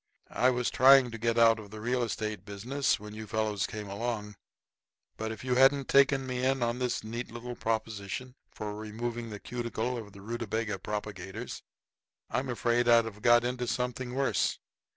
I 0.33 0.49
was 0.49 0.71
trying 0.71 1.11
to 1.11 1.19
get 1.19 1.37
out 1.37 1.59
of 1.59 1.69
the 1.69 1.79
real 1.79 2.01
estate 2.01 2.43
business 2.43 2.99
when 2.99 3.13
you 3.13 3.27
fellows 3.27 3.67
came 3.67 3.87
along. 3.87 4.35
But 5.15 5.31
if 5.31 5.43
you 5.43 5.53
hadn't 5.53 5.89
taken 5.89 6.25
me 6.25 6.43
in 6.43 6.63
on 6.63 6.79
this 6.79 7.03
neat 7.03 7.29
little 7.29 7.55
proposition 7.55 8.33
for 8.49 8.73
removing 8.73 9.29
the 9.29 9.39
cuticle 9.39 9.99
of 9.99 10.13
the 10.13 10.21
rutabaga 10.21 10.79
propagators 10.79 11.61
I'm 12.31 12.49
afraid 12.49 12.89
I'd 12.89 13.05
have 13.05 13.21
got 13.21 13.43
into 13.43 13.67
something 13.67 14.15
worse. 14.15 14.57